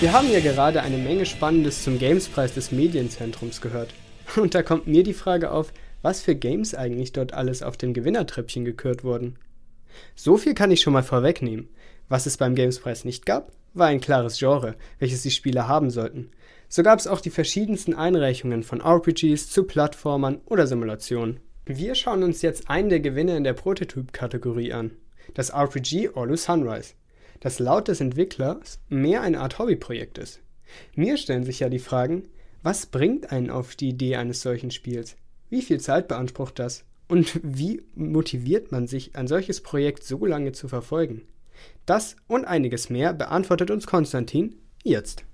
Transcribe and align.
Wir 0.00 0.14
haben 0.14 0.30
ja 0.30 0.40
gerade 0.40 0.80
eine 0.80 0.96
Menge 0.96 1.26
Spannendes 1.26 1.84
zum 1.84 1.98
Gamespreis 1.98 2.54
des 2.54 2.72
Medienzentrums 2.72 3.60
gehört. 3.60 3.92
Und 4.34 4.54
da 4.54 4.62
kommt 4.62 4.86
mir 4.86 5.02
die 5.02 5.12
Frage 5.12 5.50
auf, 5.50 5.74
was 6.00 6.22
für 6.22 6.34
Games 6.34 6.74
eigentlich 6.74 7.12
dort 7.12 7.34
alles 7.34 7.62
auf 7.62 7.76
dem 7.76 7.92
Gewinnertreppchen 7.92 8.64
gekürt 8.64 9.04
wurden. 9.04 9.36
So 10.14 10.38
viel 10.38 10.54
kann 10.54 10.70
ich 10.70 10.80
schon 10.80 10.94
mal 10.94 11.02
vorwegnehmen. 11.02 11.68
Was 12.08 12.24
es 12.24 12.38
beim 12.38 12.54
Gamespreis 12.54 13.04
nicht 13.04 13.26
gab, 13.26 13.52
war 13.74 13.88
ein 13.88 14.00
klares 14.00 14.38
Genre, 14.38 14.74
welches 15.00 15.20
die 15.20 15.30
Spieler 15.30 15.68
haben 15.68 15.90
sollten. 15.90 16.30
So 16.70 16.82
gab 16.82 16.98
es 16.98 17.06
auch 17.06 17.20
die 17.20 17.28
verschiedensten 17.28 17.92
Einreichungen 17.92 18.62
von 18.62 18.80
RPGs 18.80 19.50
zu 19.50 19.64
Plattformern 19.64 20.40
oder 20.46 20.66
Simulationen. 20.66 21.40
Wir 21.66 21.94
schauen 21.94 22.22
uns 22.22 22.40
jetzt 22.40 22.70
einen 22.70 22.88
der 22.88 23.00
Gewinner 23.00 23.36
in 23.36 23.44
der 23.44 23.52
Prototyp-Kategorie 23.52 24.72
an. 24.72 24.92
Das 25.34 25.50
RPG 25.50 26.08
Orlu 26.14 26.36
Sunrise, 26.36 26.94
das 27.40 27.58
laut 27.58 27.88
des 27.88 28.00
Entwicklers 28.00 28.78
mehr 28.88 29.22
eine 29.22 29.40
Art 29.40 29.58
Hobbyprojekt 29.58 30.18
ist. 30.18 30.40
Mir 30.94 31.16
stellen 31.16 31.44
sich 31.44 31.60
ja 31.60 31.68
die 31.68 31.78
Fragen, 31.78 32.28
was 32.62 32.86
bringt 32.86 33.32
einen 33.32 33.50
auf 33.50 33.74
die 33.74 33.88
Idee 33.88 34.16
eines 34.16 34.42
solchen 34.42 34.70
Spiels? 34.70 35.16
Wie 35.48 35.62
viel 35.62 35.80
Zeit 35.80 36.08
beansprucht 36.08 36.58
das? 36.58 36.84
Und 37.08 37.40
wie 37.42 37.82
motiviert 37.94 38.70
man 38.70 38.86
sich, 38.86 39.16
ein 39.16 39.26
solches 39.26 39.62
Projekt 39.62 40.04
so 40.04 40.24
lange 40.24 40.52
zu 40.52 40.68
verfolgen? 40.68 41.22
Das 41.86 42.16
und 42.28 42.44
einiges 42.44 42.88
mehr 42.88 43.12
beantwortet 43.12 43.70
uns 43.70 43.86
Konstantin 43.86 44.56
jetzt. 44.84 45.24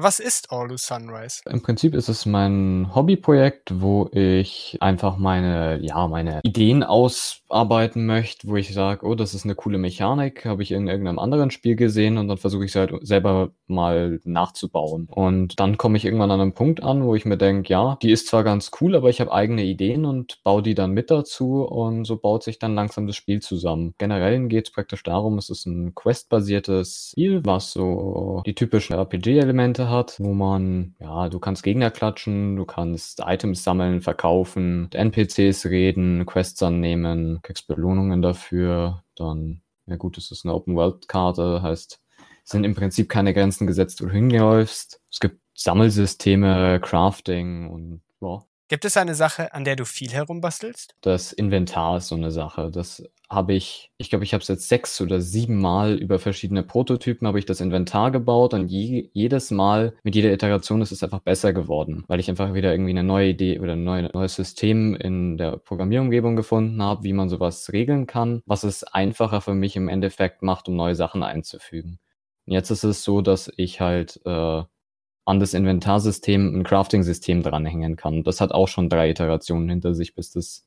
Was 0.00 0.20
ist 0.20 0.52
Orlu 0.52 0.76
Sunrise? 0.76 1.40
Im 1.50 1.60
Prinzip 1.60 1.92
ist 1.92 2.08
es 2.08 2.24
mein 2.24 2.94
Hobbyprojekt, 2.94 3.80
wo 3.80 4.08
ich 4.12 4.76
einfach 4.78 5.16
meine, 5.16 5.80
ja, 5.82 6.06
meine 6.06 6.38
Ideen 6.44 6.84
ausarbeiten 6.84 8.06
möchte, 8.06 8.46
wo 8.46 8.54
ich 8.54 8.72
sage, 8.72 9.04
oh, 9.04 9.16
das 9.16 9.34
ist 9.34 9.42
eine 9.42 9.56
coole 9.56 9.76
Mechanik, 9.76 10.44
habe 10.44 10.62
ich 10.62 10.70
in 10.70 10.86
irgendeinem 10.86 11.18
anderen 11.18 11.50
Spiel 11.50 11.74
gesehen 11.74 12.16
und 12.16 12.28
dann 12.28 12.38
versuche 12.38 12.64
ich 12.64 12.70
es 12.70 12.76
halt 12.76 12.92
selber 13.04 13.50
mal 13.66 14.20
nachzubauen. 14.22 15.08
Und 15.10 15.58
dann 15.58 15.78
komme 15.78 15.96
ich 15.96 16.04
irgendwann 16.04 16.30
an 16.30 16.42
einen 16.42 16.54
Punkt 16.54 16.80
an, 16.80 17.02
wo 17.02 17.16
ich 17.16 17.24
mir 17.24 17.36
denke, 17.36 17.68
ja, 17.68 17.98
die 18.00 18.12
ist 18.12 18.28
zwar 18.28 18.44
ganz 18.44 18.70
cool, 18.80 18.94
aber 18.94 19.10
ich 19.10 19.20
habe 19.20 19.32
eigene 19.32 19.64
Ideen 19.64 20.04
und 20.04 20.38
baue 20.44 20.62
die 20.62 20.76
dann 20.76 20.92
mit 20.92 21.10
dazu 21.10 21.64
und 21.64 22.04
so 22.04 22.18
baut 22.18 22.44
sich 22.44 22.60
dann 22.60 22.76
langsam 22.76 23.08
das 23.08 23.16
Spiel 23.16 23.40
zusammen. 23.40 23.96
Generell 23.98 24.46
geht 24.46 24.68
es 24.68 24.72
praktisch 24.72 25.02
darum, 25.02 25.38
es 25.38 25.50
ist 25.50 25.66
ein 25.66 25.96
quest-basiertes 25.96 27.10
Spiel, 27.10 27.44
was 27.44 27.72
so 27.72 28.44
die 28.46 28.54
typischen 28.54 28.94
RPG-Elemente 28.94 29.87
hat, 29.88 30.20
wo 30.20 30.34
man, 30.34 30.94
ja, 31.00 31.28
du 31.28 31.38
kannst 31.38 31.62
Gegner 31.62 31.90
klatschen, 31.90 32.56
du 32.56 32.64
kannst 32.64 33.22
Items 33.24 33.64
sammeln, 33.64 34.00
verkaufen, 34.00 34.82
mit 34.82 34.94
NPCs 34.94 35.66
reden, 35.66 36.26
Quests 36.26 36.62
annehmen, 36.62 37.40
kriegst 37.42 37.68
Belohnungen 37.68 38.22
dafür, 38.22 39.02
dann, 39.14 39.62
ja 39.86 39.96
gut, 39.96 40.16
das 40.16 40.30
ist 40.30 40.44
eine 40.44 40.54
Open-World-Karte, 40.54 41.62
heißt, 41.62 42.00
sind 42.44 42.64
im 42.64 42.74
Prinzip 42.74 43.08
keine 43.08 43.34
Grenzen 43.34 43.66
gesetzt, 43.66 44.00
wo 44.00 44.06
du 44.06 44.12
hinläufst. 44.12 45.00
Es 45.10 45.20
gibt 45.20 45.40
Sammelsysteme, 45.54 46.80
Crafting 46.80 47.68
und 47.68 48.00
ja, 48.20 48.42
Gibt 48.68 48.84
es 48.84 48.98
eine 48.98 49.14
Sache, 49.14 49.54
an 49.54 49.64
der 49.64 49.76
du 49.76 49.86
viel 49.86 50.10
herumbastelst? 50.10 50.94
Das 51.00 51.32
Inventar 51.32 51.96
ist 51.96 52.08
so 52.08 52.16
eine 52.16 52.30
Sache. 52.30 52.70
Das 52.70 53.02
habe 53.30 53.54
ich, 53.54 53.90
ich 53.96 54.10
glaube, 54.10 54.24
ich 54.24 54.34
habe 54.34 54.42
es 54.42 54.48
jetzt 54.48 54.68
sechs 54.68 55.00
oder 55.00 55.22
sieben 55.22 55.58
Mal 55.58 55.94
über 55.94 56.18
verschiedene 56.18 56.62
Prototypen 56.62 57.26
habe 57.26 57.38
ich 57.38 57.46
das 57.46 57.62
Inventar 57.62 58.10
gebaut 58.10 58.52
und 58.52 58.68
je, 58.68 59.08
jedes 59.14 59.50
Mal 59.50 59.94
mit 60.02 60.14
jeder 60.14 60.32
Iteration 60.32 60.82
ist 60.82 60.92
es 60.92 61.02
einfach 61.02 61.20
besser 61.20 61.54
geworden, 61.54 62.04
weil 62.08 62.20
ich 62.20 62.28
einfach 62.28 62.52
wieder 62.52 62.70
irgendwie 62.70 62.90
eine 62.90 63.04
neue 63.04 63.30
Idee 63.30 63.58
oder 63.58 63.72
ein 63.72 63.84
neues, 63.84 64.34
System 64.34 64.94
in 64.94 65.38
der 65.38 65.56
Programmierumgebung 65.56 66.36
gefunden 66.36 66.82
habe, 66.82 67.04
wie 67.04 67.14
man 67.14 67.30
sowas 67.30 67.72
regeln 67.72 68.06
kann, 68.06 68.42
was 68.44 68.64
es 68.64 68.84
einfacher 68.84 69.40
für 69.40 69.54
mich 69.54 69.76
im 69.76 69.88
Endeffekt 69.88 70.42
macht, 70.42 70.68
um 70.68 70.76
neue 70.76 70.94
Sachen 70.94 71.22
einzufügen. 71.22 71.98
Und 72.46 72.52
jetzt 72.52 72.70
ist 72.70 72.84
es 72.84 73.02
so, 73.02 73.22
dass 73.22 73.50
ich 73.56 73.80
halt 73.80 74.20
äh, 74.26 74.62
an 75.28 75.40
das 75.40 75.54
Inventarsystem 75.54 76.58
ein 76.58 76.64
Crafting-System 76.64 77.42
dranhängen 77.42 77.96
kann. 77.96 78.24
Das 78.24 78.40
hat 78.40 78.50
auch 78.52 78.66
schon 78.66 78.88
drei 78.88 79.10
Iterationen 79.10 79.68
hinter 79.68 79.94
sich, 79.94 80.14
bis 80.14 80.32
das 80.32 80.66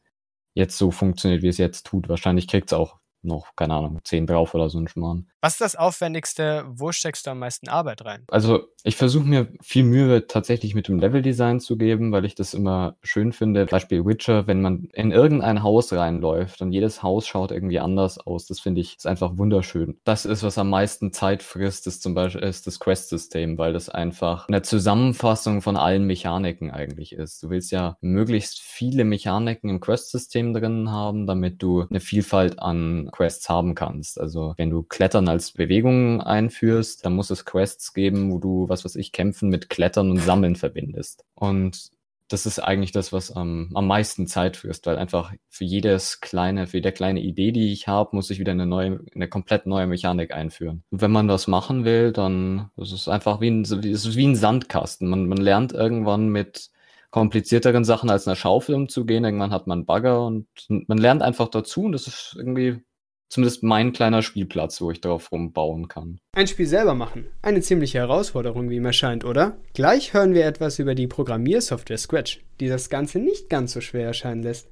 jetzt 0.54 0.78
so 0.78 0.92
funktioniert, 0.92 1.42
wie 1.42 1.48
es 1.48 1.58
jetzt 1.58 1.88
tut. 1.88 2.08
Wahrscheinlich 2.10 2.48
kriegt 2.48 2.70
es 2.70 2.74
auch 2.74 3.01
noch, 3.24 3.56
keine 3.56 3.76
Ahnung, 3.76 4.00
10 4.04 4.28
drauf 4.28 4.54
oder 4.54 4.70
so 4.70 4.80
ein 4.80 4.88
Schmarrn. 4.88 5.28
Was 5.42 5.54
ist 5.54 5.62
das 5.62 5.76
Aufwendigste? 5.76 6.66
Wo 6.68 6.92
steckst 6.92 7.26
du 7.26 7.32
am 7.32 7.40
meisten 7.40 7.68
Arbeit 7.68 8.06
rein? 8.06 8.26
Also, 8.30 8.68
ich 8.84 8.96
versuche 8.96 9.26
mir 9.26 9.48
viel 9.62 9.84
Mühe 9.84 10.28
tatsächlich 10.28 10.76
mit 10.76 10.88
dem 10.88 11.00
Leveldesign 11.00 11.60
zu 11.60 11.78
geben, 11.78 12.12
weil 12.12 12.26
ich 12.26 12.36
das 12.36 12.54
immer 12.54 12.96
schön 13.02 13.32
finde. 13.34 13.66
Beispiel 13.66 14.06
Witcher, 14.06 14.48
wenn 14.48 14.62
man 14.62 14.86
in 14.94 15.12
irgendein 15.12 15.64
Haus 15.64 15.94
reinläuft 15.94 16.62
und 16.62 16.72
jedes 16.72 17.04
Haus 17.04 17.28
schaut 17.28 17.52
irgendwie 17.52 17.80
anders 17.80 18.20
aus, 18.20 18.46
das 18.46 18.60
finde 18.60 18.82
ich 18.82 18.98
ist 18.98 19.08
einfach 19.08 19.38
wunderschön. 19.38 19.98
Das 20.04 20.26
ist, 20.26 20.44
was 20.44 20.58
am 20.58 20.70
meisten 20.70 21.12
Zeit 21.12 21.44
frisst, 21.44 21.88
ist 21.88 22.04
zum 22.04 22.14
Beispiel 22.14 22.42
ist 22.44 22.68
das 22.68 22.80
Quest-System, 22.80 23.58
weil 23.58 23.74
das 23.74 23.90
einfach 23.90 24.48
eine 24.48 24.62
Zusammenfassung 24.62 25.62
von 25.62 25.78
allen 25.78 26.06
Mechaniken 26.06 26.72
eigentlich 26.72 27.14
ist. 27.14 27.42
Du 27.44 27.50
willst 27.50 27.72
ja 27.72 27.98
möglichst 28.02 28.60
viele 28.60 29.04
Mechaniken 29.04 29.70
im 29.70 29.80
Quest-System 29.80 30.54
drin 30.54 30.92
haben, 30.92 31.28
damit 31.28 31.62
du 31.62 31.86
eine 31.90 32.00
Vielfalt 32.00 32.60
an 32.60 33.11
Quests 33.12 33.50
haben 33.50 33.76
kannst. 33.76 34.20
Also 34.20 34.54
wenn 34.58 34.70
du 34.70 34.84
Klettern 34.84 35.28
als 35.28 35.52
Bewegung 35.52 36.22
einführst, 36.22 37.06
dann 37.06 37.14
muss 37.14 37.30
es 37.30 37.46
Quests 37.46 37.94
geben, 37.94 38.32
wo 38.32 38.40
du, 38.40 38.70
was 38.70 38.86
weiß 38.86 38.96
ich, 38.96 39.12
Kämpfen 39.12 39.50
mit 39.50 39.70
Klettern 39.70 40.10
und 40.12 40.20
Sammeln 40.20 40.56
verbindest. 40.56 41.26
Und 41.36 41.92
das 42.32 42.46
ist 42.46 42.60
eigentlich 42.60 42.92
das, 42.92 43.12
was 43.12 43.32
am, 43.32 43.70
am 43.74 43.88
meisten 43.88 44.26
Zeit 44.28 44.56
frisst, 44.56 44.86
weil 44.86 44.98
einfach 44.98 45.34
für 45.50 45.66
jedes 45.66 46.22
kleine, 46.22 46.68
für 46.68 46.78
jede 46.78 46.92
kleine 46.92 47.20
Idee, 47.20 47.52
die 47.52 47.74
ich 47.74 47.88
habe, 47.88 48.16
muss 48.16 48.30
ich 48.30 48.40
wieder 48.40 48.54
eine 48.54 48.66
neue, 48.66 49.02
eine 49.14 49.28
komplett 49.28 49.66
neue 49.66 49.88
Mechanik 49.88 50.34
einführen. 50.34 50.84
Und 50.92 51.02
wenn 51.02 51.12
man 51.12 51.28
das 51.28 51.48
machen 51.48 51.84
will, 51.84 52.12
dann 52.12 52.70
ist 52.78 53.08
einfach 53.10 53.42
wie 53.42 53.50
ein, 53.50 53.64
das 53.64 53.72
ist 53.72 54.16
wie 54.16 54.28
ein 54.28 54.36
Sandkasten. 54.36 55.10
Man, 55.10 55.28
man 55.28 55.40
lernt 55.40 55.74
irgendwann 55.74 56.30
mit 56.30 56.72
komplizierteren 57.10 57.84
Sachen 57.84 58.10
als 58.10 58.28
einer 58.28 58.36
Schaufel 58.36 58.76
umzugehen. 58.76 59.26
Irgendwann 59.26 59.52
hat 59.52 59.68
man 59.68 59.86
Bagger 59.86 60.26
und 60.26 60.48
man 60.70 60.98
lernt 60.98 61.22
einfach 61.22 61.50
dazu 61.50 61.84
und 61.84 61.92
das 61.92 62.08
ist 62.08 62.36
irgendwie 62.38 62.82
zumindest 63.32 63.64
mein 63.64 63.94
kleiner 63.94 64.22
Spielplatz, 64.22 64.82
wo 64.82 64.92
ich 64.92 65.02
darauf 65.02 65.32
rumbauen 65.32 65.88
kann. 65.88 66.20
Ein 66.36 66.48
Spiel 66.48 66.68
selber 66.68 66.94
machen. 66.94 67.28
Eine 67.42 67.62
ziemliche 67.62 68.00
Herausforderung, 68.00 68.70
wie 68.70 68.80
mir 68.80 68.94
scheint, 68.94 69.24
oder? 69.26 69.58
Gleich 69.74 70.14
hören 70.14 70.34
wir 70.34 70.46
etwas 70.46 70.80
über 70.80 70.96
die 70.96 71.08
Programmiersoftware 71.08 71.98
Scratch, 71.98 72.42
die 72.60 72.68
das 72.68 72.90
Ganze 72.90 73.20
nicht 73.20 73.50
ganz 73.50 73.72
so 73.72 73.82
schwer 73.82 74.06
erscheinen 74.06 74.44
lässt. 74.44 74.68